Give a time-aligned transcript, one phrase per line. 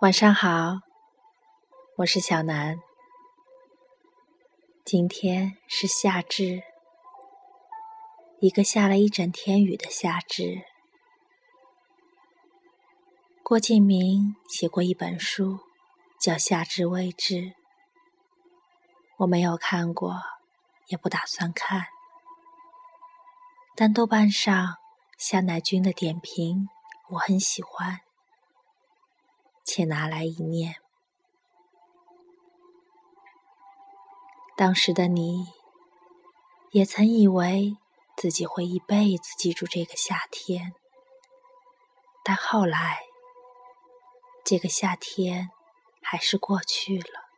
[0.00, 0.80] 晚上好，
[1.98, 2.80] 我是小南。
[4.82, 6.62] 今天是夏至，
[8.38, 10.62] 一个下了一整天雨的夏至。
[13.42, 15.60] 郭敬明写过一本书，
[16.18, 17.34] 叫《夏至未至》，
[19.18, 20.22] 我没有看过，
[20.86, 21.88] 也不打算看，
[23.76, 24.78] 但豆瓣上
[25.18, 26.70] 夏乃君的点评
[27.10, 28.00] 我很喜欢。
[29.72, 30.74] 且拿来一念。
[34.56, 35.46] 当时的你，
[36.72, 37.76] 也曾以为
[38.16, 40.74] 自己会一辈子记住这个夏天，
[42.24, 43.02] 但后来，
[44.44, 45.50] 这个夏天
[46.02, 47.28] 还是过去了。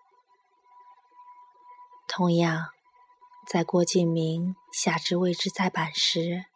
[2.09, 2.71] 同样，
[3.47, 6.47] 在郭敬明《夏至未至》再版时，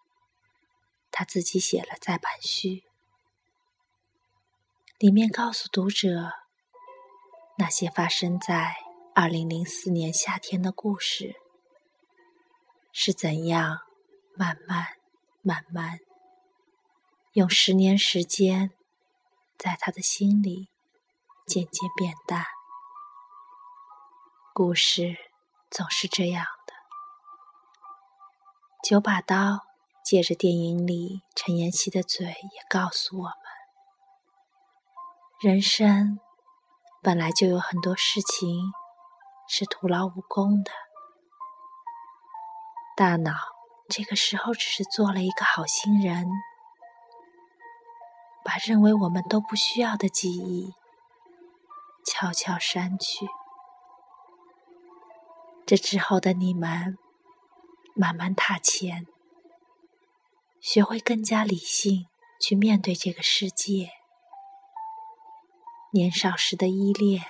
[1.10, 2.85] 他自己写了再版序。
[4.98, 6.32] 里面告诉读者，
[7.58, 8.76] 那些发生在
[9.14, 11.36] 二零零四年夏天的故事，
[12.92, 13.80] 是怎样
[14.34, 14.86] 慢慢、
[15.42, 15.98] 慢慢，
[17.34, 18.70] 用十年时间，
[19.58, 20.70] 在他的心里
[21.46, 22.46] 渐渐变淡。
[24.54, 25.18] 故事
[25.70, 26.72] 总是这样的。
[28.82, 29.66] 九把刀
[30.02, 33.45] 借着电影里陈妍希的嘴，也告诉我们。
[35.38, 36.18] 人生
[37.02, 38.72] 本来就有很多事情
[39.46, 40.70] 是徒劳无功的，
[42.96, 43.34] 大脑
[43.86, 46.26] 这个时候只是做了一个好心人，
[48.42, 50.72] 把认为我们都不需要的记忆
[52.06, 53.26] 悄悄删去。
[55.66, 56.96] 这之后的你们，
[57.94, 59.06] 慢慢踏前，
[60.62, 62.06] 学会更加理性
[62.40, 63.90] 去面对这个世界。
[65.96, 67.24] 年少时的依恋，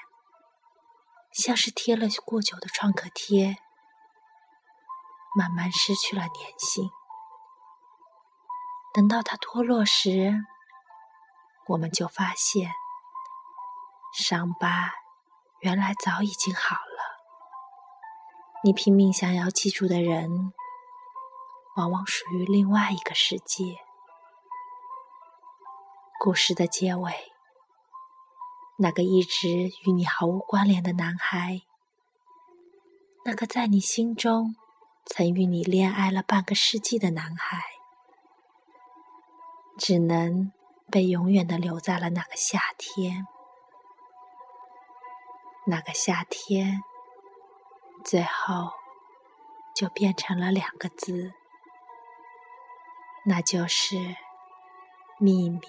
[1.33, 3.57] 像是贴了过久的创可贴，
[5.39, 6.91] 慢慢失去了粘性。
[8.93, 10.35] 等到它脱落时，
[11.69, 12.73] 我们就发现，
[14.13, 14.91] 伤疤
[15.61, 16.81] 原来早已经好了。
[18.65, 20.53] 你拼命想要记住的人，
[21.77, 23.79] 往往属于另外一个世界。
[26.19, 27.36] 故事的结尾。
[28.79, 29.49] 那个一直
[29.85, 31.63] 与你毫无关联的男孩，
[33.25, 34.55] 那个在你心中
[35.07, 37.63] 曾与你恋爱了半个世纪的男孩，
[39.79, 40.53] 只能
[40.91, 43.27] 被永远的留在了那个夏天。
[45.69, 46.83] 那个夏天，
[48.05, 48.71] 最后
[49.75, 51.33] 就变成了两个字，
[53.25, 53.97] 那就是
[55.19, 55.61] 秘密。